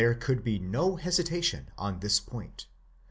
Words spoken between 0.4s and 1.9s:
be no hesitation